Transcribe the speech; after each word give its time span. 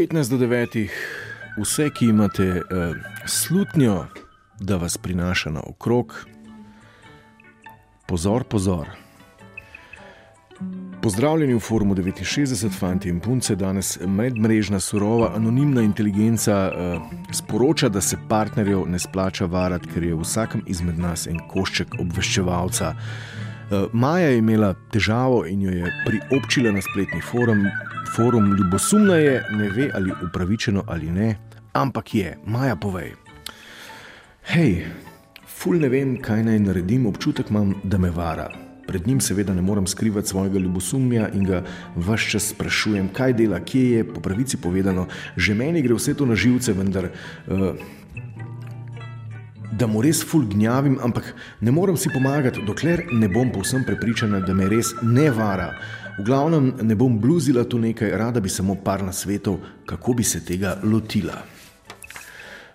15 0.00 0.30
do 0.30 0.38
9, 0.38 0.88
vse, 1.60 1.90
ki 1.90 2.06
imate 2.06 2.44
uh, 2.48 2.96
slutnjo, 3.26 4.06
da 4.60 4.76
vas 4.76 4.96
prinaša 4.96 5.50
na 5.50 5.60
okrog, 5.60 6.26
pozor, 8.08 8.44
pozor. 8.44 8.88
Pozdravljeni 11.02 11.54
v 11.54 11.60
forumu 11.60 11.94
69, 11.94 12.78
fanti 12.78 13.08
in 13.08 13.20
punce. 13.20 13.56
Danes 13.56 13.98
medmrežna, 14.06 14.80
surova, 14.80 15.34
anonimna 15.36 15.82
inteligenca 15.82 16.72
uh, 16.72 17.02
sporoča, 17.32 17.88
da 17.88 18.00
se 18.00 18.16
partnerjev 18.28 18.88
ne 18.88 18.98
splača 18.98 19.44
varati, 19.44 19.88
ker 19.92 20.04
je 20.04 20.14
v 20.14 20.24
vsakem 20.24 20.64
izmed 20.66 20.98
nas 20.98 21.26
en 21.26 21.44
košček 21.48 22.00
obveščevalca. 22.00 22.88
Uh, 22.88 23.49
Maja 23.92 24.28
je 24.28 24.38
imela 24.38 24.74
težavo 24.90 25.44
in 25.46 25.62
jo 25.62 25.70
je 25.70 25.92
priobčila 26.06 26.72
na 26.72 26.82
spletni 26.82 27.20
forum. 27.22 27.66
Forum 28.16 28.54
ljubosumna 28.58 29.14
je, 29.14 29.44
ne 29.50 29.68
ve 29.70 29.90
ali 29.94 30.12
upravičeno 30.26 30.84
ali 30.86 31.10
ne, 31.10 31.36
ampak 31.72 32.14
je, 32.14 32.38
Maja 32.46 32.76
povej. 32.76 33.12
Hej, 34.50 34.86
ful 35.46 35.78
ne 35.78 35.88
vem, 35.88 36.16
kaj 36.18 36.42
naj 36.42 36.58
naredim, 36.58 37.06
občutek 37.06 37.50
imam, 37.50 37.74
da 37.84 37.98
me 37.98 38.10
vara. 38.10 38.48
Pred 38.86 39.06
njim 39.06 39.20
seveda 39.20 39.54
ne 39.54 39.62
morem 39.62 39.86
skrivati 39.86 40.28
svojega 40.28 40.58
ljubosumja 40.58 41.28
in 41.34 41.44
ga 41.44 41.62
vse 41.96 42.30
čas 42.30 42.48
sprašujem, 42.50 43.12
kaj 43.14 43.32
dela, 43.38 43.60
kje 43.60 43.90
je, 43.90 44.04
po 44.04 44.20
pravici 44.20 44.56
povedano, 44.56 45.06
že 45.36 45.54
meni 45.54 45.82
gre 45.82 45.94
vse 45.94 46.14
to 46.14 46.26
na 46.26 46.34
živce, 46.34 46.72
vendar. 46.72 47.06
Uh, 47.46 47.78
Da 49.78 49.86
mu 49.86 50.02
res 50.02 50.24
ful 50.26 50.44
gnjavim, 50.50 50.98
ampak 51.02 51.34
ne 51.60 51.70
morem 51.70 51.96
si 51.96 52.10
pomagati, 52.10 52.62
dokler 52.66 53.04
ne 53.12 53.28
bom 53.28 53.52
povsem 53.52 53.84
prepričana, 53.86 54.40
da 54.40 54.54
me 54.54 54.66
res 54.68 54.90
ne 55.02 55.30
vara. 55.30 55.70
V 56.18 56.24
glavnem 56.26 56.72
ne 56.82 56.94
bom 56.98 57.18
bluzila 57.20 57.64
tu 57.64 57.78
nekaj, 57.78 58.10
rada 58.18 58.40
bi 58.40 58.48
samo 58.50 58.74
par 58.74 59.04
na 59.06 59.12
svetu, 59.12 59.58
kako 59.86 60.14
bi 60.18 60.24
se 60.24 60.42
tega 60.44 60.74
lotila. 60.82 61.38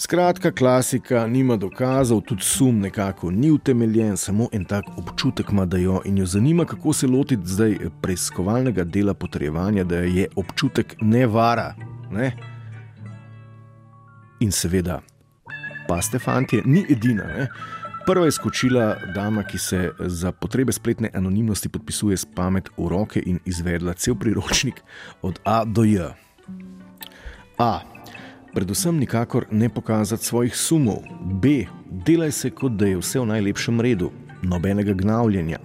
Skratka, 0.00 0.52
klasika, 0.52 1.26
nima 1.26 1.56
dokazov, 1.56 2.20
tudi 2.20 2.42
sum 2.42 2.80
nekako 2.80 3.30
ni 3.30 3.50
utemeljen, 3.50 4.16
samo 4.16 4.48
en 4.52 4.64
tak 4.64 4.84
občutek 4.96 5.52
ima, 5.52 5.66
da 5.66 5.76
jo 5.76 6.00
in 6.04 6.18
jo 6.18 6.26
zanima, 6.26 6.64
kako 6.64 6.92
se 6.92 7.06
lotiti 7.06 7.46
zdaj 7.46 7.76
preiskovalnega 8.02 8.84
dela 8.84 9.14
potrjevanja, 9.14 9.84
da 9.84 9.96
je 9.96 10.28
občutek 10.36 10.96
nevara. 11.00 11.74
Ne? 12.10 12.32
In 14.40 14.52
seveda, 14.52 15.00
pa 15.88 16.02
ste 16.02 16.18
fanti, 16.18 16.62
ni 16.64 16.84
edina. 16.88 17.24
Ne? 17.24 17.48
Prva 18.06 18.24
je 18.24 18.32
skočila 18.32 18.96
dama, 19.14 19.42
ki 19.42 19.58
se 19.58 19.90
za 20.00 20.32
potrebe 20.32 20.72
spletne 20.72 21.10
anonimnosti 21.14 21.68
podpisuje 21.68 22.16
s 22.16 22.24
pamet 22.24 22.68
v 22.76 22.88
roke 22.88 23.20
in 23.20 23.38
izvedla 23.44 23.92
cel 23.94 24.14
priročnik 24.14 24.80
od 25.22 25.40
A 25.44 25.64
do 25.64 25.84
J. 25.84 26.12
A. 27.58 27.80
Predvsem 28.54 28.96
nikakor 28.96 29.46
ne 29.50 29.68
pokazati 29.68 30.24
svojih 30.24 30.56
sumov, 30.56 31.04
B, 31.20 31.66
delaj 31.90 32.32
se 32.32 32.50
kot 32.50 32.72
da 32.72 32.86
je 32.86 32.96
vse 32.96 33.20
v 33.20 33.26
najlepšem 33.28 33.80
redu, 33.80 34.10
nobenega 34.42 34.92
gnavljenja, 34.92 35.58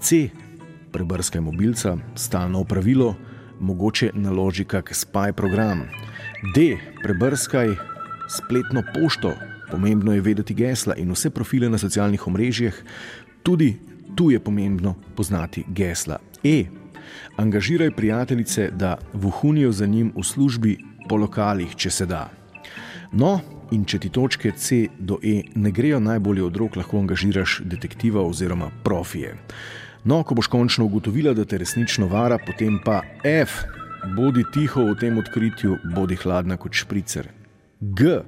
C, 0.00 0.28
prebrskaj 0.92 1.40
mobilca, 1.40 1.96
stalno 2.14 2.64
pravilo, 2.64 3.14
mogoče 3.60 4.10
naloži 4.14 4.64
kak 4.64 4.94
spaj 4.94 5.32
program, 5.32 5.88
D, 6.54 6.76
prebrskaj 7.02 7.72
spletno 8.28 8.82
pošto, 8.94 9.32
pomembno 9.70 10.12
je 10.12 10.20
vedeti 10.20 10.54
gesla 10.54 10.96
in 10.96 11.12
vse 11.12 11.30
profile 11.30 11.68
na 11.68 11.78
socialnih 11.78 12.26
omrežjih, 12.26 12.84
tudi 13.42 13.76
tu 14.16 14.30
je 14.30 14.40
pomembno 14.40 14.94
poznati 15.16 15.64
gesla. 15.68 16.18
E, 16.44 16.64
angažiraj 17.36 17.90
prijateljice, 17.90 18.70
da 18.72 18.98
vuhunijo 19.12 19.72
za 19.72 19.86
njim 19.86 20.12
v 20.16 20.24
službi 20.24 20.78
po 21.08 21.16
lokalih, 21.16 21.76
če 21.76 21.90
se 21.90 22.06
da. 22.06 22.28
No, 23.12 23.40
in 23.70 23.84
če 23.84 23.98
ti 23.98 24.10
točke 24.10 24.52
C 24.56 24.86
do 24.98 25.18
E 25.22 25.42
ne 25.54 25.70
grejo 25.70 26.00
najbolje 26.00 26.44
od 26.44 26.56
rok, 26.56 26.76
lahko 26.76 26.98
angažiraš 26.98 27.60
detektiva 27.64 28.22
oziroma 28.22 28.70
profije. 28.84 29.34
No, 30.04 30.22
ko 30.22 30.34
boš 30.34 30.46
končno 30.46 30.84
ugotovila, 30.84 31.34
da 31.34 31.44
te 31.44 31.58
resnično 31.58 32.08
vara, 32.08 32.38
potem 32.46 32.78
pa 32.84 33.02
F, 33.24 33.64
bodi 34.16 34.44
tiho 34.52 34.86
v 34.92 34.96
tem 35.00 35.18
odkritju, 35.18 35.76
bodi 35.96 36.16
hladna 36.16 36.56
kot 36.56 36.72
špricer. 36.72 37.28
G, 37.80 38.18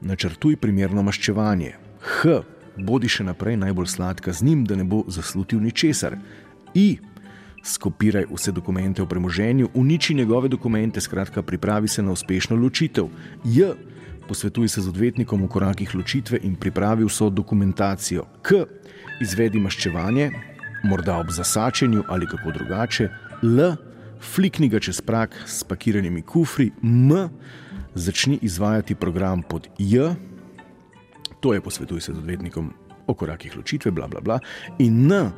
načrtuj 0.00 0.56
primerno 0.56 1.02
maščevanje. 1.04 1.74
H, 2.00 2.38
bodi 2.80 3.10
še 3.12 3.26
naprej 3.28 3.58
najbolj 3.60 3.90
sladka 3.92 4.32
z 4.32 4.46
njim, 4.48 4.62
da 4.64 4.76
ne 4.76 4.86
bo 4.88 5.02
zaslutil 5.12 5.60
ničesar. 5.60 6.16
I, 6.72 6.96
skopiraj 7.60 8.24
vse 8.30 8.54
dokumente 8.56 9.02
o 9.02 9.06
premoženju, 9.06 9.68
uniči 9.74 10.14
njegove 10.14 10.48
dokumente, 10.48 11.00
skratka, 11.00 11.42
pripravi 11.42 11.88
se 11.88 12.02
na 12.02 12.14
uspešno 12.16 12.56
ločitev. 12.56 13.10
J. 13.44 13.74
Posvetuj 14.28 14.68
se 14.68 14.80
z 14.80 14.88
odvetnikom 14.88 15.44
v 15.44 15.48
korakih 15.48 15.94
ločitve 15.94 16.40
in 16.42 16.56
pripravi 16.56 17.04
vso 17.04 17.28
dokumentacijo. 17.30 18.24
K. 18.42 18.64
Izvedi 19.20 19.60
maščevanje, 19.60 20.30
morda 20.88 21.20
ob 21.20 21.28
zasačenju 21.36 22.08
ali 22.08 22.26
kako 22.26 22.56
drugače. 22.56 23.10
L. 23.44 23.74
Flikni 24.20 24.72
ga 24.72 24.80
čez 24.80 25.04
prak 25.04 25.36
s 25.44 25.64
pakiranimi 25.68 26.22
kufri. 26.22 26.72
M. 26.82 27.28
Začni 27.96 28.38
izvajati 28.42 28.94
program 28.94 29.42
pod 29.42 29.68
J. 29.78 30.14
To 31.40 31.54
je 31.54 31.60
posvetuj 31.60 32.00
se 32.00 32.12
z 32.12 32.18
odvetnikom 32.18 32.72
o 33.06 33.14
korakih 33.14 33.56
ločitve, 33.56 33.90
bla 33.90 34.08
bla 34.08 34.20
bla. 34.20 34.38
In 34.78 35.12
N 35.12 35.30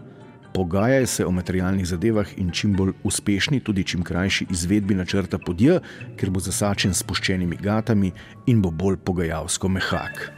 pogajaj 0.54 1.06
se 1.06 1.26
o 1.26 1.30
materialnih 1.30 1.86
zadevah 1.86 2.26
in 2.36 2.50
čim 2.50 2.74
bolj 2.74 2.92
uspešni, 3.04 3.60
tudi 3.60 3.84
čim 3.84 4.02
krajši 4.02 4.46
izvedbi 4.50 4.94
načrta 4.94 5.38
podj, 5.38 5.78
ker 6.16 6.30
bo 6.30 6.41
zasačen 6.41 6.94
s 6.94 7.06
puščenimi 7.06 7.56
gatami 7.62 8.10
in 8.46 8.62
bo 8.62 8.70
bolj 8.70 8.98
pogajalsko 9.06 9.69
mehak. 9.69 10.32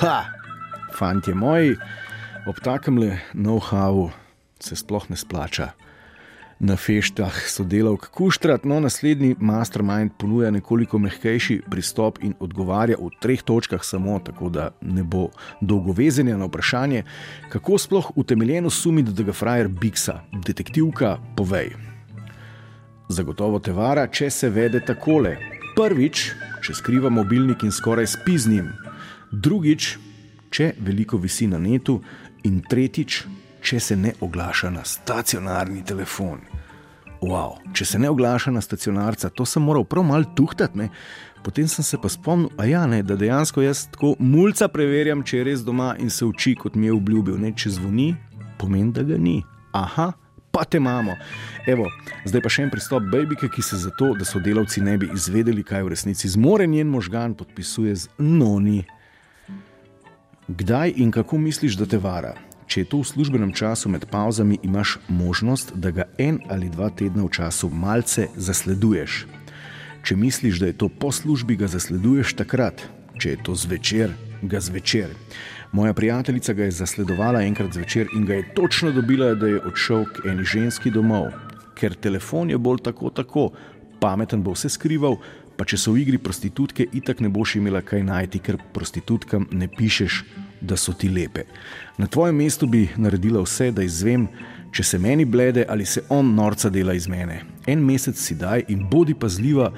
Ha, 0.00 0.18
fantje 0.96 1.34
moji, 1.34 1.76
ob 2.48 2.64
takem 2.64 2.98
le 2.98 3.18
know-howu 3.34 4.08
se 4.58 4.76
sploh 4.76 5.10
ne 5.10 5.20
splača 5.20 5.74
na 6.64 6.76
feštah 6.76 7.44
sodelavk 7.48 8.08
Kuštrat. 8.08 8.64
No, 8.64 8.80
naslednji 8.80 9.36
mastermind 9.38 10.12
ponuja 10.18 10.50
nekoliko 10.50 10.98
mehkejši 10.98 11.60
pristop 11.70 12.18
in 12.24 12.32
odgovarja 12.40 12.96
v 13.00 13.10
treh 13.20 13.42
točkah, 13.42 13.84
samo 13.84 14.18
tako, 14.24 14.48
da 14.48 14.70
ne 14.80 15.04
bo 15.04 15.28
dolgovezenja 15.60 16.36
na 16.40 16.48
vprašanje, 16.48 17.04
kako 17.52 17.78
sploh 17.78 18.10
utemeljeno 18.16 18.70
sumiti, 18.70 19.12
da 19.12 19.22
ga 19.22 19.32
frajer 19.32 19.68
Biksa, 19.68 20.20
detektivka, 20.46 21.18
povej. 21.36 21.74
Zagotovo 23.08 23.60
te 23.60 23.72
vara, 23.72 24.06
če 24.08 24.30
se 24.30 24.48
vede 24.50 24.80
takole. 24.80 25.36
Prvič, 25.76 26.30
če 26.64 26.74
skriva 26.74 27.10
mobilnik 27.12 27.66
in 27.66 27.72
skoraj 27.74 28.06
spi 28.16 28.38
z 28.38 28.54
njim. 28.54 28.72
Drugič, 29.32 29.96
če 30.50 30.72
veliko 30.80 31.20
visi 31.20 31.46
na 31.50 31.58
netu. 31.58 32.00
In 32.44 32.60
tretjič, 32.60 33.24
če 33.64 33.80
se 33.80 33.96
ne 33.96 34.12
oglaša 34.20 34.70
na 34.70 34.84
stacionarni 34.84 35.84
telefon. 35.84 36.42
Wow, 37.24 37.56
če 37.72 37.86
se 37.88 37.98
ne 37.98 38.10
oglaša 38.12 38.52
na 38.52 38.60
stacionarca, 38.60 39.30
to 39.32 39.46
sem 39.48 39.64
moral 39.64 39.86
prav 39.88 40.04
malo 40.04 40.28
tuhtati. 40.36 40.90
Potem 41.44 41.68
sem 41.68 41.84
se 41.84 41.96
pa 42.00 42.08
spomnil, 42.08 42.50
ja, 42.68 42.86
ne, 42.88 43.02
da 43.04 43.16
dejansko 43.20 43.64
jaz 43.64 43.86
tako 43.92 44.14
mulca 44.18 44.68
preverjam, 44.72 45.24
če 45.24 45.40
je 45.40 45.46
res 45.48 45.64
doma 45.64 45.94
in 46.00 46.12
se 46.12 46.24
uči, 46.24 46.54
kot 46.60 46.76
mi 46.76 46.88
je 46.88 46.96
obljubil. 46.96 47.36
Ne, 47.40 47.52
če 47.56 47.74
zvoni, 47.78 48.14
pomeni, 48.60 48.92
da 48.96 49.04
ga 49.04 49.18
ni. 49.20 49.38
Aha, 49.76 50.10
pa 50.52 50.64
te 50.64 50.80
imamo. 50.80 51.16
Evo, 51.68 51.88
zdaj 52.24 52.44
pa 52.44 52.52
še 52.52 52.64
en 52.64 52.72
pristop 52.72 53.08
babike, 53.12 53.48
ki 53.52 53.64
se 53.64 53.80
zato, 53.80 54.12
da 54.16 54.28
so 54.28 54.40
delavci 54.40 54.84
ne 54.84 54.96
bi 55.00 55.10
izvedeli, 55.16 55.64
kaj 55.64 55.84
v 55.84 55.92
resnici 55.92 56.32
zmore 56.32 56.68
njen 56.68 56.92
možgan, 56.92 57.36
podpisuje 57.36 57.96
z 58.04 58.12
noni. 58.20 58.82
Kdaj 60.48 60.96
in 61.00 61.12
kako 61.12 61.40
misliš, 61.40 61.76
da 61.80 61.88
te 61.88 62.00
vara? 62.00 62.34
Če 62.74 62.82
je 62.82 62.88
to 62.90 62.98
v 62.98 63.06
službenem 63.06 63.52
času 63.54 63.86
med 63.86 64.02
pauzami, 64.10 64.56
imaš 64.66 64.96
možnost, 65.06 65.68
da 65.78 65.92
ga 65.94 66.08
en 66.18 66.40
ali 66.50 66.66
dva 66.66 66.88
tedna 66.90 67.22
v 67.22 67.30
času 67.30 67.68
malce 67.70 68.24
zasleduješ. 68.34 69.28
Če 70.02 70.16
misliš, 70.18 70.58
da 70.58 70.66
je 70.66 70.74
to 70.82 70.88
po 70.90 71.12
službi, 71.14 71.54
ga 71.54 71.68
zasleduješ 71.70 72.32
takrat, 72.34 72.82
če 73.22 73.36
je 73.36 73.38
to 73.46 73.54
zvečer, 73.54 74.16
ga 74.42 74.58
zvečer. 74.58 75.14
Moja 75.70 75.94
prijateljica 75.94 76.50
ga 76.58 76.66
je 76.66 76.74
zasledovala 76.74 77.44
enkrat 77.46 77.78
zvečer 77.78 78.10
in 78.10 78.26
ga 78.26 78.40
je 78.40 78.48
točno 78.58 78.90
dobila, 78.90 79.36
da 79.38 79.54
je 79.54 79.62
odšel 79.70 80.02
k 80.10 80.26
eni 80.34 80.42
ženski 80.42 80.90
domov, 80.90 81.30
ker 81.78 81.94
telefon 81.94 82.50
je 82.50 82.58
bolj 82.58 82.82
tako, 82.90 83.14
tako, 83.14 83.52
pameten 84.02 84.42
bo 84.42 84.56
vse 84.58 84.72
skrival. 84.74 85.20
Pa 85.54 85.62
če 85.62 85.78
so 85.78 85.94
v 85.94 86.02
igri 86.02 86.18
prostitutke, 86.18 86.90
itak 86.90 87.22
ne 87.22 87.30
boš 87.30 87.54
imela 87.62 87.86
kaj 87.86 88.02
najti, 88.02 88.42
ker 88.42 88.58
prostitutkam 88.74 89.46
ne 89.54 89.70
pišeš 89.70 90.24
da 90.64 90.76
so 90.76 90.92
ti 90.92 91.08
lepe. 91.08 91.44
Na 91.98 92.06
tvojem 92.06 92.36
mestu 92.36 92.66
bi 92.66 92.88
naredila 92.96 93.42
vse, 93.44 93.70
da 93.72 93.82
izvem, 93.82 94.28
če 94.74 94.82
se 94.82 94.98
meni 94.98 95.24
blede 95.24 95.66
ali 95.68 95.86
se 95.86 96.02
on 96.08 96.34
norca 96.34 96.70
dela 96.70 96.94
iz 96.94 97.06
mene. 97.08 97.42
En 97.66 97.84
mesec 97.84 98.18
si 98.18 98.34
daj 98.34 98.64
in 98.68 98.86
bodi 98.90 99.14
pazljiva, 99.14 99.70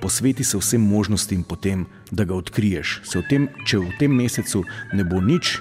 posveti 0.00 0.44
se 0.44 0.58
vsem 0.58 0.80
možnostim, 0.80 1.42
potem, 1.42 1.86
da 2.10 2.24
ga 2.24 2.34
odkriješ. 2.34 3.00
V 3.14 3.22
tem, 3.28 3.48
če 3.66 3.80
v 3.82 3.92
tem 3.98 4.12
mesecu 4.12 4.64
ne 4.92 5.04
bo 5.04 5.20
nič, 5.20 5.58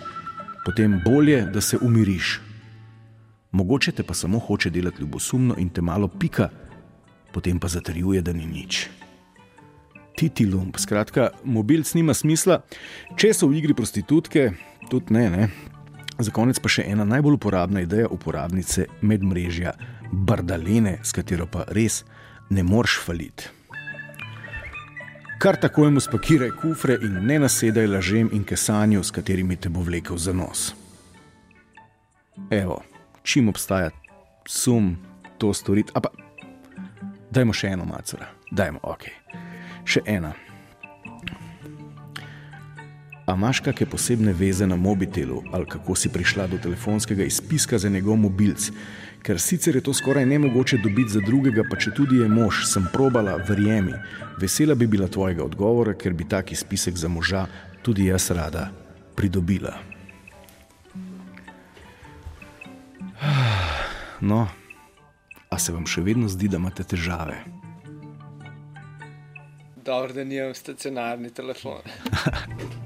potem 0.66 1.00
bolje, 1.06 1.42
da 1.54 1.62
se 1.62 1.78
umiriš. 1.82 2.40
Mogoče 3.52 3.92
te 3.92 4.04
pa 4.04 4.14
samo 4.14 4.40
hoče 4.40 4.70
delati 4.70 5.02
ljubosumno 5.02 5.56
in 5.58 5.70
te 5.70 5.82
malo 5.82 6.08
pika, 6.08 6.50
potem 7.34 7.60
pa 7.60 7.68
zatrjuje, 7.68 8.22
da 8.22 8.34
ni 8.34 8.46
nič. 8.46 8.88
Titi 10.24 10.46
lump. 10.48 10.78
Skratka, 10.80 11.34
mobilc 11.44 11.90
nima 11.98 12.14
smisla, 12.16 12.62
če 13.20 13.34
so 13.36 13.50
v 13.52 13.58
igri 13.60 13.74
prostitutke, 13.76 14.54
tudi 14.88 15.12
ne. 15.12 15.24
ne. 15.28 15.48
Za 16.16 16.32
konec 16.32 16.62
pa 16.64 16.72
še 16.72 16.86
ena 16.88 17.04
najbolj 17.04 17.36
uporabna 17.36 17.82
ideja 17.84 18.08
uporabnice 18.08 18.86
medmrežja 19.04 19.74
Bardalene, 20.14 21.02
s 21.04 21.12
katero 21.12 21.50
pa 21.52 21.66
res 21.76 22.06
ne 22.56 22.64
moreš 22.64 23.02
faliti. 23.04 23.52
Kar 25.44 25.60
takoj 25.60 25.92
mu 25.92 26.00
spakiraj 26.00 26.56
kufre 26.62 26.96
in 27.04 27.20
ne 27.28 27.42
nasedaj 27.44 27.92
lažem 27.92 28.32
in 28.32 28.48
kesanju, 28.48 29.04
s 29.04 29.12
katerimi 29.12 29.60
te 29.60 29.68
bo 29.68 29.84
vlekel 29.84 30.16
za 30.16 30.32
nos. 30.32 30.70
Evo, 32.48 32.80
čim 33.28 33.52
obstaja 33.52 33.92
sum 34.48 34.94
to 35.36 35.52
storiti, 35.52 35.92
a 35.92 36.00
pa 36.00 36.16
dajmo 37.28 37.52
še 37.52 37.76
eno 37.76 37.92
macora, 37.92 38.32
dajmo, 38.56 38.80
ok. 38.88 39.12
Še 39.86 40.02
ena. 40.06 40.34
A 43.24 43.36
imaš 43.40 43.62
kakšne 43.64 43.88
posebne 43.88 44.34
veze 44.36 44.68
na 44.68 44.76
mobitelu 44.76 45.44
ali 45.56 45.66
kako 45.66 45.96
si 45.96 46.10
prišla 46.12 46.48
do 46.48 46.58
telefonskega 46.60 47.24
izpiska 47.24 47.80
za 47.80 47.90
njegov 47.90 48.20
mobilc? 48.20 48.72
Ker 49.24 49.40
sicer 49.40 49.76
je 49.76 49.82
to 49.82 49.94
skoraj 49.94 50.26
nemogoče 50.26 50.78
dobiti 50.84 51.16
za 51.16 51.22
drugega, 51.24 51.64
pa 51.70 51.80
če 51.80 51.94
tudi 51.96 52.20
je 52.20 52.28
mož, 52.28 52.66
sem 52.68 52.84
probala, 52.92 53.38
verjemi. 53.48 53.94
Vesela 54.40 54.76
bi 54.76 54.88
bila 54.88 55.08
tvojega 55.08 55.44
odgovora, 55.44 55.94
ker 55.96 56.14
bi 56.14 56.28
taki 56.28 56.56
spisek 56.56 57.00
za 57.00 57.08
moža 57.08 57.46
tudi 57.82 58.12
jaz 58.12 58.32
rada 58.32 58.72
pridobila. 59.16 59.80
No, 64.24 64.48
a 65.52 65.60
se 65.60 65.74
vam 65.76 65.84
še 65.84 66.00
vedno 66.04 66.30
zdi, 66.32 66.48
da 66.48 66.56
imate 66.56 66.84
težave? 66.88 67.63
Dobro, 69.86 70.14
da 70.14 70.24
nimam 70.24 70.54
stacionarni 70.54 71.30
telefon. 71.30 71.82